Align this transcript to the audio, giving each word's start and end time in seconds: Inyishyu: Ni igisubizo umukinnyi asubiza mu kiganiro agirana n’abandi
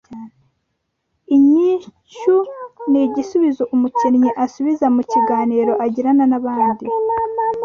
Inyishyu: 1.35 2.35
Ni 2.91 2.99
igisubizo 3.07 3.63
umukinnyi 3.75 4.29
asubiza 4.43 4.85
mu 4.95 5.01
kiganiro 5.11 5.71
agirana 5.85 6.23
n’abandi 6.31 6.85